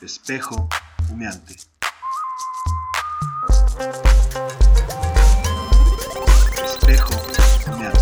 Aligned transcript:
Espejo 0.00 0.68
humeante. 1.10 1.56
Espejo 6.64 7.14
humeante. 7.66 7.98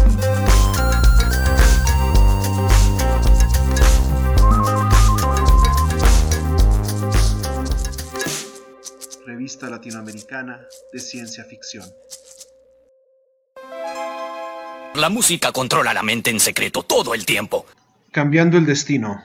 Revista 9.24 9.70
Latinoamericana 9.70 10.60
de 10.92 11.00
Ciencia 11.00 11.44
Ficción. 11.44 11.88
La 14.94 15.08
música 15.08 15.50
controla 15.50 15.94
la 15.94 16.02
mente 16.02 16.28
en 16.28 16.40
secreto 16.40 16.82
todo 16.82 17.14
el 17.14 17.24
tiempo. 17.24 17.64
Cambiando 18.12 18.58
el 18.58 18.66
destino. 18.66 19.22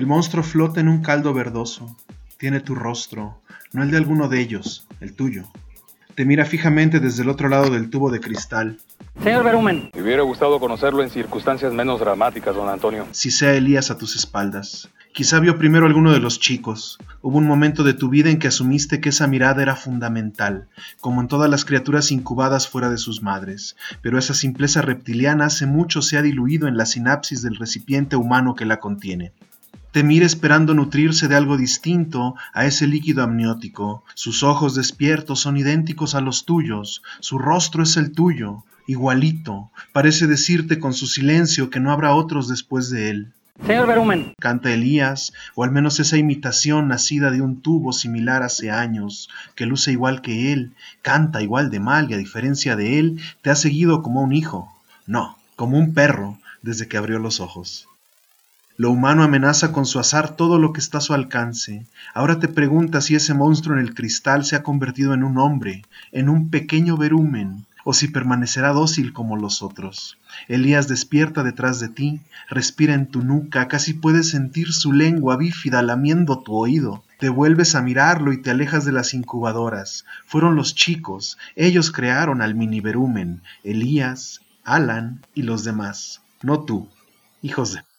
El 0.00 0.06
monstruo 0.06 0.42
flota 0.42 0.80
en 0.80 0.88
un 0.88 1.02
caldo 1.02 1.34
verdoso. 1.34 1.94
Tiene 2.38 2.60
tu 2.60 2.74
rostro, 2.74 3.42
no 3.74 3.82
el 3.82 3.90
de 3.90 3.98
alguno 3.98 4.28
de 4.28 4.40
ellos, 4.40 4.88
el 5.02 5.12
tuyo. 5.12 5.44
Te 6.14 6.24
mira 6.24 6.46
fijamente 6.46 7.00
desde 7.00 7.22
el 7.22 7.28
otro 7.28 7.50
lado 7.50 7.68
del 7.68 7.90
tubo 7.90 8.10
de 8.10 8.18
cristal. 8.18 8.78
Señor 9.22 9.44
Berumen. 9.44 9.90
Me 9.94 10.00
hubiera 10.00 10.22
gustado 10.22 10.58
conocerlo 10.58 11.02
en 11.02 11.10
circunstancias 11.10 11.74
menos 11.74 12.00
dramáticas, 12.00 12.56
don 12.56 12.70
Antonio. 12.70 13.06
Si 13.10 13.30
sea 13.30 13.52
Elías 13.52 13.90
a 13.90 13.98
tus 13.98 14.16
espaldas. 14.16 14.88
Quizá 15.12 15.38
vio 15.38 15.58
primero 15.58 15.84
alguno 15.84 16.12
de 16.12 16.20
los 16.20 16.40
chicos. 16.40 16.96
Hubo 17.20 17.36
un 17.36 17.46
momento 17.46 17.84
de 17.84 17.92
tu 17.92 18.08
vida 18.08 18.30
en 18.30 18.38
que 18.38 18.48
asumiste 18.48 19.02
que 19.02 19.10
esa 19.10 19.26
mirada 19.26 19.60
era 19.60 19.76
fundamental, 19.76 20.68
como 21.02 21.20
en 21.20 21.28
todas 21.28 21.50
las 21.50 21.66
criaturas 21.66 22.10
incubadas 22.10 22.68
fuera 22.68 22.88
de 22.88 22.96
sus 22.96 23.20
madres. 23.20 23.76
Pero 24.00 24.18
esa 24.18 24.32
simpleza 24.32 24.80
reptiliana 24.80 25.44
hace 25.44 25.66
mucho 25.66 26.00
se 26.00 26.16
ha 26.16 26.22
diluido 26.22 26.68
en 26.68 26.78
la 26.78 26.86
sinapsis 26.86 27.42
del 27.42 27.56
recipiente 27.56 28.16
humano 28.16 28.54
que 28.54 28.64
la 28.64 28.80
contiene. 28.80 29.34
Te 29.92 30.04
mira 30.04 30.24
esperando 30.24 30.72
nutrirse 30.72 31.26
de 31.26 31.34
algo 31.34 31.56
distinto 31.56 32.36
a 32.52 32.64
ese 32.64 32.86
líquido 32.86 33.24
amniótico. 33.24 34.04
Sus 34.14 34.44
ojos 34.44 34.76
despiertos 34.76 35.40
son 35.40 35.56
idénticos 35.56 36.14
a 36.14 36.20
los 36.20 36.44
tuyos, 36.44 37.02
su 37.18 37.38
rostro 37.38 37.82
es 37.82 37.96
el 37.96 38.12
tuyo, 38.12 38.62
igualito. 38.86 39.72
Parece 39.92 40.28
decirte 40.28 40.78
con 40.78 40.94
su 40.94 41.08
silencio 41.08 41.70
que 41.70 41.80
no 41.80 41.90
habrá 41.90 42.14
otros 42.14 42.46
después 42.46 42.88
de 42.90 43.10
él. 43.10 43.32
Señor 43.66 43.88
Berumen. 43.88 44.32
Canta 44.38 44.72
Elías, 44.72 45.32
o 45.56 45.64
al 45.64 45.72
menos 45.72 45.98
esa 45.98 46.16
imitación 46.16 46.86
nacida 46.86 47.32
de 47.32 47.42
un 47.42 47.60
tubo 47.60 47.92
similar 47.92 48.44
hace 48.44 48.70
años, 48.70 49.28
que 49.56 49.66
luce 49.66 49.90
igual 49.90 50.22
que 50.22 50.52
él, 50.52 50.72
canta 51.02 51.42
igual 51.42 51.68
de 51.68 51.80
mal 51.80 52.08
y 52.08 52.14
a 52.14 52.16
diferencia 52.16 52.76
de 52.76 53.00
él, 53.00 53.20
te 53.42 53.50
ha 53.50 53.56
seguido 53.56 54.02
como 54.02 54.22
un 54.22 54.32
hijo. 54.32 54.72
No, 55.06 55.36
como 55.56 55.78
un 55.78 55.94
perro, 55.94 56.38
desde 56.62 56.86
que 56.86 56.96
abrió 56.96 57.18
los 57.18 57.40
ojos. 57.40 57.89
Lo 58.80 58.90
humano 58.90 59.22
amenaza 59.22 59.72
con 59.72 59.84
su 59.84 59.98
azar 59.98 60.36
todo 60.36 60.58
lo 60.58 60.72
que 60.72 60.80
está 60.80 60.96
a 60.96 61.00
su 61.02 61.12
alcance. 61.12 61.84
Ahora 62.14 62.38
te 62.38 62.48
preguntas 62.48 63.04
si 63.04 63.14
ese 63.14 63.34
monstruo 63.34 63.76
en 63.76 63.82
el 63.82 63.92
cristal 63.92 64.46
se 64.46 64.56
ha 64.56 64.62
convertido 64.62 65.12
en 65.12 65.22
un 65.22 65.36
hombre, 65.36 65.84
en 66.12 66.30
un 66.30 66.48
pequeño 66.48 66.96
verumen, 66.96 67.66
o 67.84 67.92
si 67.92 68.08
permanecerá 68.08 68.72
dócil 68.72 69.12
como 69.12 69.36
los 69.36 69.62
otros. 69.62 70.16
Elías 70.48 70.88
despierta 70.88 71.42
detrás 71.42 71.78
de 71.78 71.90
ti, 71.90 72.20
respira 72.48 72.94
en 72.94 73.08
tu 73.08 73.22
nuca, 73.22 73.68
casi 73.68 73.92
puedes 73.92 74.30
sentir 74.30 74.72
su 74.72 74.94
lengua 74.94 75.36
bífida 75.36 75.82
lamiendo 75.82 76.38
tu 76.38 76.54
oído. 76.54 77.04
Te 77.18 77.28
vuelves 77.28 77.74
a 77.74 77.82
mirarlo 77.82 78.32
y 78.32 78.40
te 78.40 78.50
alejas 78.50 78.86
de 78.86 78.92
las 78.92 79.12
incubadoras. 79.12 80.06
Fueron 80.24 80.56
los 80.56 80.74
chicos, 80.74 81.36
ellos 81.54 81.92
crearon 81.92 82.40
al 82.40 82.54
mini 82.54 82.80
verumen, 82.80 83.42
Elías, 83.62 84.40
Alan 84.64 85.20
y 85.34 85.42
los 85.42 85.64
demás, 85.64 86.22
no 86.40 86.60
tú, 86.60 86.88
hijos 87.42 87.74
de 87.74 87.89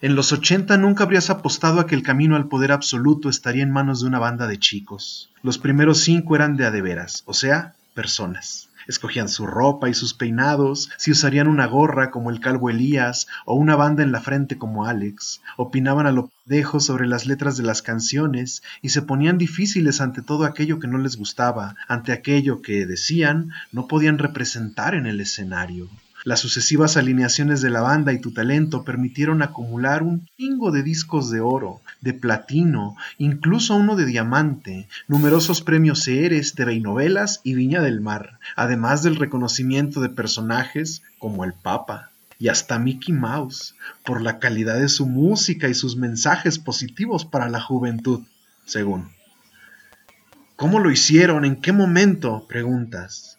En 0.00 0.14
los 0.14 0.32
ochenta 0.32 0.78
nunca 0.78 1.02
habrías 1.02 1.28
apostado 1.28 1.80
a 1.80 1.86
que 1.88 1.96
el 1.96 2.04
camino 2.04 2.36
al 2.36 2.46
poder 2.46 2.70
absoluto 2.70 3.28
estaría 3.28 3.64
en 3.64 3.72
manos 3.72 4.00
de 4.00 4.06
una 4.06 4.20
banda 4.20 4.46
de 4.46 4.56
chicos. 4.56 5.28
Los 5.42 5.58
primeros 5.58 5.98
cinco 5.98 6.36
eran 6.36 6.56
de 6.56 6.64
a 6.66 6.70
de 6.70 6.82
veras, 6.82 7.24
o 7.26 7.34
sea, 7.34 7.74
personas. 7.94 8.68
Escogían 8.86 9.28
su 9.28 9.44
ropa 9.44 9.88
y 9.88 9.94
sus 9.94 10.14
peinados, 10.14 10.88
si 10.98 11.10
usarían 11.10 11.48
una 11.48 11.66
gorra 11.66 12.12
como 12.12 12.30
el 12.30 12.38
calvo 12.38 12.70
Elías 12.70 13.26
o 13.44 13.54
una 13.54 13.74
banda 13.74 14.04
en 14.04 14.12
la 14.12 14.20
frente 14.20 14.56
como 14.56 14.86
Alex, 14.86 15.40
opinaban 15.56 16.06
a 16.06 16.12
lo 16.12 16.28
pendejo 16.28 16.78
sobre 16.78 17.08
las 17.08 17.26
letras 17.26 17.56
de 17.56 17.64
las 17.64 17.82
canciones 17.82 18.62
y 18.80 18.90
se 18.90 19.02
ponían 19.02 19.36
difíciles 19.36 20.00
ante 20.00 20.22
todo 20.22 20.44
aquello 20.44 20.78
que 20.78 20.86
no 20.86 20.98
les 20.98 21.16
gustaba, 21.16 21.74
ante 21.88 22.12
aquello 22.12 22.62
que, 22.62 22.86
decían, 22.86 23.50
no 23.72 23.88
podían 23.88 24.18
representar 24.18 24.94
en 24.94 25.06
el 25.06 25.20
escenario. 25.20 25.88
Las 26.28 26.40
sucesivas 26.40 26.98
alineaciones 26.98 27.62
de 27.62 27.70
la 27.70 27.80
banda 27.80 28.12
y 28.12 28.18
tu 28.18 28.32
talento 28.32 28.84
permitieron 28.84 29.40
acumular 29.40 30.02
un 30.02 30.28
chingo 30.36 30.70
de 30.72 30.82
discos 30.82 31.30
de 31.30 31.40
oro, 31.40 31.80
de 32.02 32.12
platino, 32.12 32.96
incluso 33.16 33.74
uno 33.74 33.96
de 33.96 34.04
diamante, 34.04 34.88
numerosos 35.06 35.62
premios 35.62 36.02
Ceres, 36.04 36.52
TV 36.52 36.82
y 37.44 37.54
Viña 37.54 37.80
del 37.80 38.02
Mar, 38.02 38.40
además 38.56 39.02
del 39.02 39.16
reconocimiento 39.16 40.02
de 40.02 40.10
personajes 40.10 41.00
como 41.18 41.46
el 41.46 41.54
Papa 41.54 42.10
y 42.38 42.48
hasta 42.48 42.78
Mickey 42.78 43.14
Mouse, 43.14 43.74
por 44.04 44.20
la 44.20 44.38
calidad 44.38 44.78
de 44.78 44.90
su 44.90 45.06
música 45.06 45.70
y 45.70 45.72
sus 45.72 45.96
mensajes 45.96 46.58
positivos 46.58 47.24
para 47.24 47.48
la 47.48 47.62
juventud, 47.62 48.20
según. 48.66 49.08
¿Cómo 50.56 50.78
lo 50.78 50.90
hicieron? 50.90 51.46
¿En 51.46 51.56
qué 51.56 51.72
momento? 51.72 52.44
preguntas. 52.46 53.37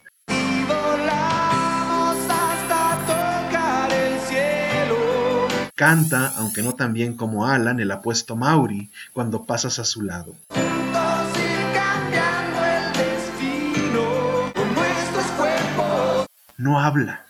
Canta, 5.80 6.34
aunque 6.36 6.62
no 6.62 6.74
tan 6.74 6.92
bien 6.92 7.16
como 7.16 7.46
Alan, 7.46 7.80
el 7.80 7.90
apuesto 7.90 8.36
Mauri, 8.36 8.90
cuando 9.14 9.44
pasas 9.46 9.78
a 9.78 9.84
su 9.86 10.02
lado. 10.02 10.34
No 16.58 16.80
habla, 16.80 17.24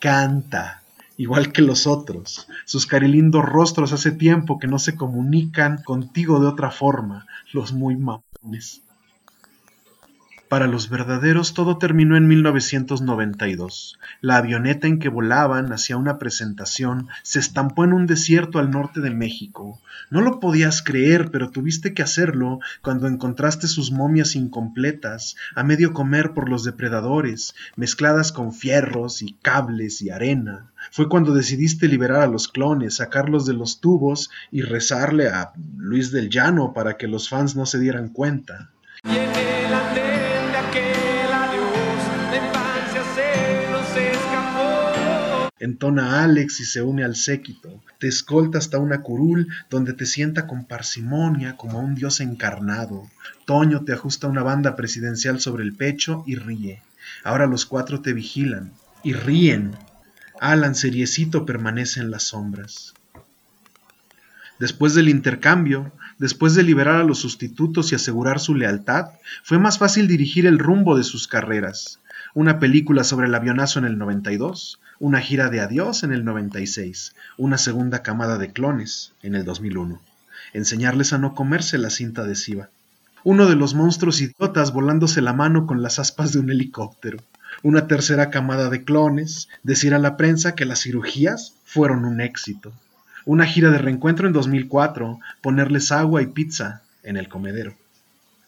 canta, 0.00 0.82
igual 1.16 1.50
que 1.50 1.62
los 1.62 1.86
otros. 1.86 2.46
Sus 2.66 2.84
carilindos 2.84 3.46
rostros 3.46 3.94
hace 3.94 4.10
tiempo 4.10 4.58
que 4.58 4.66
no 4.66 4.78
se 4.78 4.94
comunican 4.94 5.82
contigo 5.82 6.40
de 6.40 6.46
otra 6.46 6.70
forma, 6.70 7.26
los 7.54 7.72
muy 7.72 7.96
mamones. 7.96 8.82
Para 10.48 10.66
los 10.66 10.88
verdaderos 10.88 11.52
todo 11.52 11.76
terminó 11.76 12.16
en 12.16 12.26
1992. 12.26 13.98
La 14.22 14.38
avioneta 14.38 14.86
en 14.86 14.98
que 14.98 15.10
volaban 15.10 15.74
hacia 15.74 15.98
una 15.98 16.18
presentación 16.18 17.08
se 17.22 17.38
estampó 17.38 17.84
en 17.84 17.92
un 17.92 18.06
desierto 18.06 18.58
al 18.58 18.70
norte 18.70 19.00
de 19.02 19.10
México. 19.10 19.78
No 20.08 20.22
lo 20.22 20.40
podías 20.40 20.82
creer, 20.82 21.30
pero 21.30 21.50
tuviste 21.50 21.92
que 21.92 22.02
hacerlo 22.02 22.60
cuando 22.80 23.08
encontraste 23.08 23.66
sus 23.66 23.92
momias 23.92 24.36
incompletas, 24.36 25.36
a 25.54 25.62
medio 25.64 25.92
comer 25.92 26.32
por 26.32 26.48
los 26.48 26.64
depredadores, 26.64 27.54
mezcladas 27.76 28.32
con 28.32 28.54
fierros 28.54 29.20
y 29.20 29.34
cables 29.42 30.00
y 30.00 30.08
arena. 30.08 30.72
Fue 30.90 31.10
cuando 31.10 31.34
decidiste 31.34 31.88
liberar 31.88 32.22
a 32.22 32.26
los 32.26 32.48
clones, 32.48 32.96
sacarlos 32.96 33.44
de 33.44 33.52
los 33.52 33.80
tubos 33.80 34.30
y 34.50 34.62
rezarle 34.62 35.28
a 35.28 35.52
Luis 35.76 36.10
del 36.10 36.30
Llano 36.30 36.72
para 36.72 36.96
que 36.96 37.06
los 37.06 37.28
fans 37.28 37.54
no 37.54 37.66
se 37.66 37.78
dieran 37.78 38.08
cuenta. 38.08 38.70
Entona 45.60 46.22
Alex 46.22 46.60
y 46.60 46.64
se 46.64 46.82
une 46.82 47.04
al 47.04 47.14
séquito. 47.14 47.82
Te 47.98 48.08
escolta 48.08 48.58
hasta 48.58 48.78
una 48.78 49.02
curul 49.02 49.48
donde 49.68 49.92
te 49.92 50.06
sienta 50.06 50.46
con 50.46 50.64
parsimonia 50.64 51.56
como 51.56 51.80
un 51.80 51.94
dios 51.94 52.20
encarnado. 52.20 53.08
Toño 53.44 53.84
te 53.84 53.92
ajusta 53.92 54.28
una 54.28 54.42
banda 54.42 54.76
presidencial 54.76 55.40
sobre 55.40 55.64
el 55.64 55.74
pecho 55.74 56.22
y 56.26 56.36
ríe. 56.36 56.82
Ahora 57.24 57.46
los 57.46 57.66
cuatro 57.66 58.00
te 58.00 58.12
vigilan 58.12 58.72
y 59.02 59.12
ríen. 59.12 59.72
Alan 60.40 60.74
seriecito 60.74 61.44
permanece 61.44 62.00
en 62.00 62.10
las 62.10 62.22
sombras. 62.22 62.94
Después 64.58 64.94
del 64.94 65.08
intercambio, 65.08 65.92
después 66.18 66.54
de 66.54 66.64
liberar 66.64 66.96
a 66.96 67.04
los 67.04 67.20
sustitutos 67.20 67.92
y 67.92 67.94
asegurar 67.94 68.40
su 68.40 68.54
lealtad, 68.54 69.10
fue 69.44 69.58
más 69.58 69.78
fácil 69.78 70.08
dirigir 70.08 70.46
el 70.46 70.58
rumbo 70.58 70.96
de 70.96 71.04
sus 71.04 71.28
carreras. 71.28 72.00
Una 72.34 72.58
película 72.58 73.04
sobre 73.04 73.28
el 73.28 73.34
avionazo 73.34 73.78
en 73.78 73.84
el 73.84 73.98
92, 73.98 74.80
una 74.98 75.20
gira 75.20 75.48
de 75.48 75.60
adiós 75.60 76.02
en 76.02 76.12
el 76.12 76.24
96, 76.24 77.14
una 77.36 77.56
segunda 77.56 78.02
camada 78.02 78.36
de 78.36 78.52
clones 78.52 79.12
en 79.22 79.36
el 79.36 79.44
2001, 79.44 80.00
enseñarles 80.52 81.12
a 81.12 81.18
no 81.18 81.34
comerse 81.34 81.78
la 81.78 81.90
cinta 81.90 82.22
adhesiva, 82.22 82.68
uno 83.22 83.46
de 83.46 83.56
los 83.56 83.74
monstruos 83.74 84.20
idiotas 84.20 84.72
volándose 84.72 85.22
la 85.22 85.32
mano 85.32 85.66
con 85.66 85.82
las 85.82 85.98
aspas 85.98 86.32
de 86.32 86.40
un 86.40 86.50
helicóptero, 86.50 87.18
una 87.62 87.86
tercera 87.86 88.30
camada 88.30 88.70
de 88.70 88.84
clones, 88.84 89.48
decir 89.62 89.94
a 89.94 89.98
la 89.98 90.16
prensa 90.16 90.54
que 90.54 90.64
las 90.64 90.80
cirugías 90.82 91.54
fueron 91.64 92.04
un 92.04 92.20
éxito, 92.20 92.72
una 93.28 93.44
gira 93.44 93.70
de 93.70 93.76
reencuentro 93.76 94.26
en 94.26 94.32
2004, 94.32 95.20
ponerles 95.42 95.92
agua 95.92 96.22
y 96.22 96.28
pizza 96.28 96.80
en 97.02 97.18
el 97.18 97.28
comedero. 97.28 97.74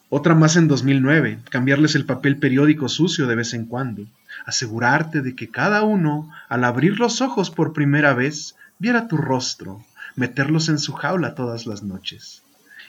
Otra 0.08 0.34
más 0.34 0.56
en 0.56 0.68
2009, 0.68 1.40
cambiarles 1.50 1.96
el 1.96 2.06
papel 2.06 2.38
periódico 2.38 2.88
sucio 2.88 3.26
de 3.26 3.34
vez 3.34 3.52
en 3.52 3.66
cuando, 3.66 4.06
asegurarte 4.46 5.20
de 5.20 5.36
que 5.36 5.50
cada 5.50 5.82
uno, 5.82 6.30
al 6.48 6.64
abrir 6.64 6.98
los 6.98 7.20
ojos 7.20 7.50
por 7.50 7.74
primera 7.74 8.14
vez, 8.14 8.56
viera 8.78 9.06
tu 9.06 9.18
rostro, 9.18 9.84
meterlos 10.16 10.70
en 10.70 10.78
su 10.78 10.94
jaula 10.94 11.34
todas 11.34 11.66
las 11.66 11.82
noches. 11.82 12.42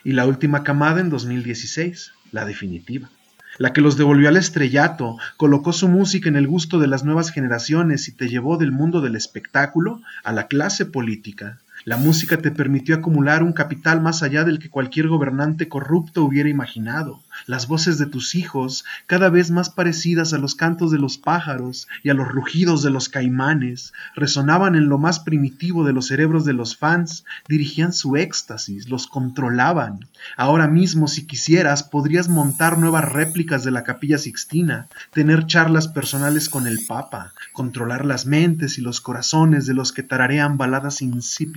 Y 0.06 0.14
la 0.14 0.26
última 0.26 0.64
camada 0.64 1.02
en 1.02 1.10
2016, 1.10 2.14
la 2.32 2.46
definitiva 2.46 3.10
la 3.58 3.74
que 3.74 3.82
los 3.82 3.98
devolvió 3.98 4.30
al 4.30 4.38
estrellato, 4.38 5.18
colocó 5.38 5.74
su 5.74 5.88
música 5.88 6.30
en 6.30 6.36
el 6.36 6.48
gusto 6.48 6.80
de 6.80 6.88
las 6.88 7.04
nuevas 7.04 7.32
generaciones 7.32 8.08
y 8.08 8.14
te 8.14 8.30
llevó 8.30 8.58
del 8.58 8.72
mundo 8.72 9.02
del 9.02 9.16
espectáculo 9.16 10.02
a 10.24 10.32
la 10.32 10.48
clase 10.48 10.86
política, 10.86 11.60
la 11.84 11.98
música 11.98 12.38
te 12.38 12.52
permitió 12.52 12.96
acumular 12.96 13.44
un 13.44 13.54
capital 13.54 14.02
más 14.02 14.24
allá 14.24 14.44
del 14.44 14.60
que 14.60 14.70
cualquier 14.70 15.08
gobernante 15.08 15.68
corrupto 15.68 16.24
hubiera 16.24 16.50
imaginado. 16.50 17.20
Las 17.48 17.68
voces 17.68 17.98
de 17.98 18.06
tus 18.06 18.36
hijos, 18.36 18.86
cada 19.08 19.30
vez 19.30 19.52
más 19.52 19.70
parecidas 19.70 20.34
a 20.34 20.38
los 20.38 20.56
cantos 20.56 20.92
de 20.92 21.00
los 21.00 21.18
pájaros 21.18 21.88
y 22.04 22.10
a 22.10 22.14
los 22.14 22.28
rugidos 22.28 22.84
de 22.84 22.90
los 22.90 23.10
caimanes, 23.10 23.94
resonaban 24.16 24.76
en 24.76 24.90
lo 24.90 24.98
más 24.98 25.20
primitivo 25.20 25.84
de 25.84 25.94
los 25.94 26.08
cerebros 26.08 26.46
de 26.46 26.54
los 26.54 26.78
fans, 26.78 27.26
dirigían 27.48 27.94
su 27.94 28.16
éxtasis, 28.16 28.90
los 28.90 29.08
controlaban. 29.08 30.08
Ahora 30.38 30.68
mismo, 30.68 31.08
si 31.08 31.26
quisieras, 31.26 31.84
podrías 31.84 32.30
montar 32.30 32.78
nuevas 32.78 33.12
réplicas 33.12 33.64
de 33.64 33.72
la 33.72 33.84
capilla 33.84 34.18
sixtina, 34.18 34.88
tener 35.14 35.46
charlas 35.48 35.88
personales 35.88 36.50
con 36.50 36.68
el 36.68 36.80
Papa, 36.88 37.34
controlar 37.54 38.06
las 38.06 38.26
mentes 38.26 38.78
y 38.78 38.82
los 38.82 39.02
corazones 39.02 39.66
de 39.66 39.74
los 39.74 39.92
que 39.92 40.04
tararean 40.04 40.58
baladas 40.58 41.02
insípidas 41.02 41.52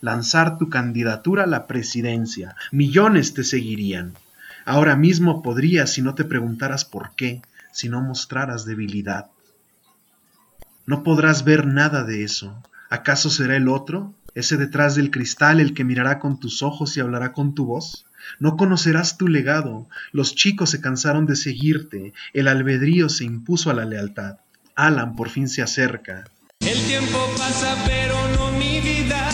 lanzar 0.00 0.58
tu 0.58 0.68
candidatura 0.68 1.44
a 1.44 1.46
la 1.46 1.66
presidencia. 1.66 2.56
Millones 2.72 3.34
te 3.34 3.44
seguirían. 3.44 4.14
Ahora 4.66 4.96
mismo 4.96 5.42
podrías 5.42 5.92
si 5.92 6.02
no 6.02 6.16
te 6.16 6.24
preguntaras 6.24 6.84
por 6.84 7.14
qué, 7.14 7.40
si 7.72 7.88
no 7.88 8.02
mostraras 8.02 8.64
debilidad. 8.64 9.30
No 10.86 11.04
podrás 11.04 11.44
ver 11.44 11.68
nada 11.68 12.02
de 12.02 12.24
eso. 12.24 12.60
¿Acaso 12.90 13.30
será 13.30 13.56
el 13.56 13.68
otro, 13.68 14.12
ese 14.34 14.56
detrás 14.56 14.96
del 14.96 15.12
cristal, 15.12 15.60
el 15.60 15.72
que 15.72 15.84
mirará 15.84 16.18
con 16.18 16.40
tus 16.40 16.62
ojos 16.62 16.96
y 16.96 17.00
hablará 17.00 17.32
con 17.32 17.54
tu 17.54 17.64
voz? 17.64 18.06
No 18.40 18.56
conocerás 18.56 19.16
tu 19.16 19.28
legado. 19.28 19.88
Los 20.10 20.34
chicos 20.34 20.70
se 20.70 20.80
cansaron 20.80 21.26
de 21.26 21.36
seguirte. 21.36 22.12
El 22.32 22.48
albedrío 22.48 23.08
se 23.08 23.22
impuso 23.22 23.70
a 23.70 23.74
la 23.74 23.84
lealtad. 23.84 24.38
Alan 24.74 25.14
por 25.14 25.30
fin 25.30 25.48
se 25.48 25.62
acerca. 25.62 26.24
El 26.58 26.78
tiempo 26.86 27.18
pasa, 27.38 27.76
pero 27.86 28.16
no 28.36 28.58
mi 28.58 28.80
vida 28.80 29.25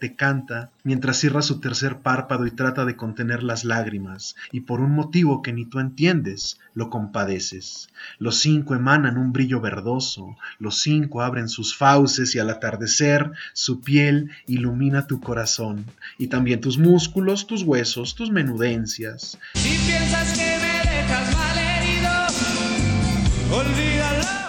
te 0.00 0.16
canta 0.16 0.70
mientras 0.82 1.18
cierra 1.18 1.42
su 1.42 1.60
tercer 1.60 1.98
párpado 1.98 2.46
y 2.46 2.50
trata 2.50 2.84
de 2.84 2.96
contener 2.96 3.44
las 3.44 3.64
lágrimas, 3.64 4.34
y 4.50 4.60
por 4.60 4.80
un 4.80 4.90
motivo 4.92 5.42
que 5.42 5.52
ni 5.52 5.66
tú 5.66 5.78
entiendes, 5.78 6.58
lo 6.74 6.90
compadeces. 6.90 7.88
Los 8.18 8.38
cinco 8.38 8.74
emanan 8.74 9.18
un 9.18 9.32
brillo 9.32 9.60
verdoso, 9.60 10.36
los 10.58 10.80
cinco 10.80 11.22
abren 11.22 11.48
sus 11.48 11.76
fauces 11.76 12.34
y 12.34 12.38
al 12.40 12.50
atardecer 12.50 13.30
su 13.52 13.80
piel 13.80 14.30
ilumina 14.46 15.06
tu 15.06 15.20
corazón, 15.20 15.84
y 16.18 16.26
también 16.26 16.60
tus 16.60 16.78
músculos, 16.78 17.46
tus 17.46 17.62
huesos, 17.62 18.14
tus 18.16 18.30
menudencias. 18.30 19.38
Si 19.54 19.78
piensas 19.86 20.32
que 20.32 20.58
me 20.58 20.90
dejas 20.90 21.34
olvídalo. 21.34 21.49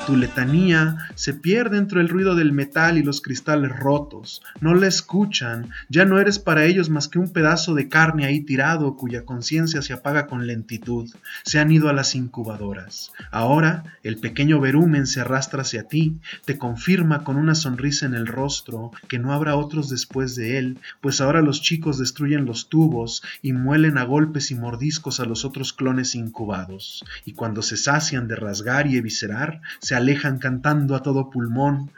Tu 0.07 0.17
letanía 0.17 0.97
se 1.13 1.33
pierde 1.35 1.77
entre 1.77 2.01
el 2.01 2.09
ruido 2.09 2.35
del 2.35 2.53
metal 2.53 2.97
y 2.97 3.03
los 3.03 3.21
cristales 3.21 3.71
rotos. 3.77 4.41
No 4.59 4.73
la 4.73 4.87
escuchan, 4.87 5.69
ya 5.89 6.05
no 6.05 6.19
eres 6.19 6.39
para 6.39 6.65
ellos 6.65 6.89
más 6.89 7.07
que 7.07 7.19
un 7.19 7.31
pedazo 7.31 7.75
de 7.75 7.87
carne 7.87 8.25
ahí 8.25 8.41
tirado 8.41 8.97
cuya 8.97 9.25
conciencia 9.25 9.83
se 9.83 9.93
apaga 9.93 10.25
con 10.25 10.47
lentitud. 10.47 11.11
Se 11.43 11.59
han 11.59 11.71
ido 11.71 11.87
a 11.87 11.93
las 11.93 12.15
incubadoras. 12.15 13.11
Ahora 13.29 13.83
el 14.01 14.17
pequeño 14.17 14.59
verumen 14.59 15.05
se 15.05 15.21
arrastra 15.21 15.61
hacia 15.61 15.87
ti, 15.87 16.17
te 16.45 16.57
confirma 16.57 17.23
con 17.23 17.37
una 17.37 17.53
sonrisa 17.53 18.07
en 18.07 18.15
el 18.15 18.25
rostro 18.25 18.91
que 19.07 19.19
no 19.19 19.33
habrá 19.33 19.55
otros 19.55 19.89
después 19.89 20.35
de 20.35 20.57
él, 20.57 20.79
pues 20.99 21.21
ahora 21.21 21.41
los 21.41 21.61
chicos 21.61 21.99
destruyen 21.99 22.45
los 22.45 22.69
tubos 22.69 23.21
y 23.43 23.53
muelen 23.53 23.99
a 23.99 24.03
golpes 24.03 24.49
y 24.49 24.55
mordiscos 24.55 25.19
a 25.19 25.25
los 25.25 25.45
otros 25.45 25.73
clones 25.73 26.15
incubados. 26.15 27.05
Y 27.23 27.33
cuando 27.33 27.61
se 27.61 27.77
sacian 27.77 28.27
de 28.27 28.35
rasgar 28.35 28.87
y 28.87 28.97
eviscerar, 28.97 29.61
alejan 29.95 30.39
cantando 30.39 30.95
a 30.95 31.03
todo 31.03 31.29
pulmón. 31.29 31.91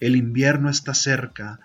El 0.00 0.16
invierno 0.16 0.70
está 0.70 0.94
cerca. 0.94 1.60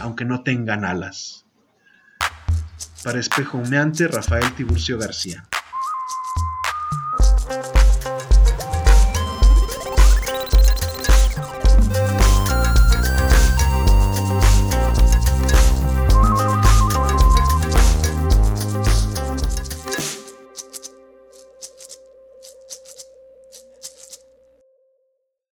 Aunque 0.00 0.24
no 0.24 0.42
tengan 0.42 0.84
alas. 0.84 1.46
Para 3.04 3.20
espejo 3.20 3.58
humeante, 3.58 4.08
Rafael 4.08 4.52
Tiburcio 4.54 4.98
García. 4.98 5.44